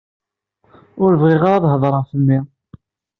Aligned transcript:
Ur 1.03 1.11
bɣiɣ 1.21 1.43
ara 1.45 1.55
ad 1.57 1.63
heḍṛeɣ 1.71 1.93
ɣef 2.01 2.11
mmi. 2.19 2.39